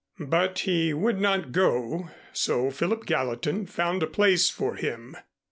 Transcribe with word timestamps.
But 0.19 0.57
he 0.61 0.95
would 0.95 1.19
not 1.21 1.51
go, 1.51 2.09
so 2.33 2.71
Philip 2.71 3.05
Gallatin 3.05 3.67
found 3.67 4.01
a 4.01 4.07
place 4.07 4.49
for 4.49 4.73
him. 4.73 5.15